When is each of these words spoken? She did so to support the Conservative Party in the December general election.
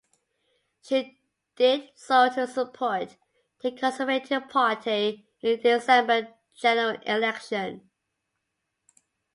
She 0.81 1.19
did 1.55 1.91
so 1.95 2.27
to 2.33 2.47
support 2.47 3.17
the 3.61 3.69
Conservative 3.71 4.49
Party 4.49 5.27
in 5.41 5.57
the 5.57 5.57
December 5.57 6.33
general 6.59 6.99
election. 7.03 7.87